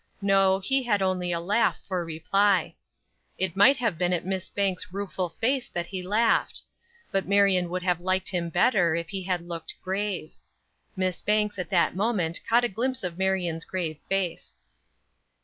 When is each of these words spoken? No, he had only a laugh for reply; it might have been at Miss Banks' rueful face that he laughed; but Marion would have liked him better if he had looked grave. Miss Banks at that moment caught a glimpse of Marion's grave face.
No, 0.23 0.57
he 0.59 0.81
had 0.81 1.03
only 1.03 1.31
a 1.31 1.39
laugh 1.39 1.77
for 1.87 2.03
reply; 2.03 2.73
it 3.37 3.55
might 3.55 3.77
have 3.77 3.99
been 3.99 4.13
at 4.13 4.25
Miss 4.25 4.49
Banks' 4.49 4.91
rueful 4.91 5.29
face 5.39 5.69
that 5.69 5.85
he 5.85 6.01
laughed; 6.01 6.63
but 7.11 7.27
Marion 7.27 7.69
would 7.69 7.83
have 7.83 8.01
liked 8.01 8.29
him 8.29 8.49
better 8.49 8.95
if 8.95 9.09
he 9.09 9.21
had 9.21 9.47
looked 9.47 9.75
grave. 9.83 10.33
Miss 10.95 11.21
Banks 11.21 11.59
at 11.59 11.69
that 11.69 11.95
moment 11.95 12.39
caught 12.49 12.63
a 12.63 12.67
glimpse 12.67 13.03
of 13.03 13.19
Marion's 13.19 13.63
grave 13.63 13.99
face. 14.09 14.55